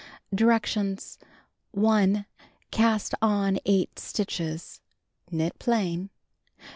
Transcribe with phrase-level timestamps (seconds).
[0.33, 1.19] Directions:
[1.77, 2.25] L
[2.71, 4.81] Cast on 8 stitches.
[5.31, 6.09] Knit plain.